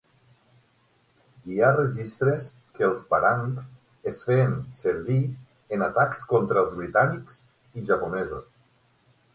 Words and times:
Hi 1.51 1.57
ha 1.65 1.73
registres 1.75 2.47
que 2.77 2.85
els 2.87 3.03
parang 3.11 3.43
es 4.13 4.23
feien 4.31 4.57
servir 4.81 5.19
en 5.77 5.87
atacs 5.91 6.27
contra 6.35 6.61
els 6.67 6.77
britànics 6.83 7.39
i 7.83 7.87
japonesos. 7.93 8.53